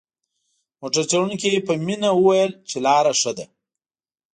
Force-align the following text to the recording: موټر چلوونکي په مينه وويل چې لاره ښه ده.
موټر 0.79 1.03
چلوونکي 1.11 1.63
په 1.67 1.73
مينه 1.85 2.09
وويل 2.13 2.51
چې 2.69 2.77
لاره 2.85 3.13
ښه 3.19 3.31
ده. 3.37 3.45